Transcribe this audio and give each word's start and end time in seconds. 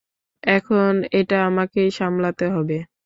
এখন 0.43 0.91
এটা 1.11 1.37
আমাকেই 1.45 1.89
সামলাতে 1.91 2.45
হবে। 2.49 2.77